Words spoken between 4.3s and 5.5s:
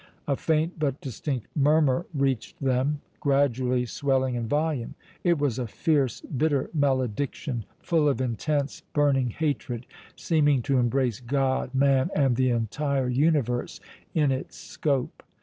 in volume. It